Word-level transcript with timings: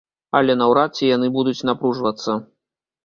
Але 0.39 0.53
наўрад 0.61 0.97
ці 0.99 1.11
яны 1.15 1.27
будуць 1.37 1.65
напружвацца. 1.71 2.39